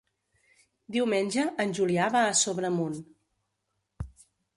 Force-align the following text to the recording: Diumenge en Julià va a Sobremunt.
Diumenge 0.95 1.43
en 1.63 1.75
Julià 1.79 2.07
va 2.15 2.23
a 2.29 2.31
Sobremunt. 2.39 2.97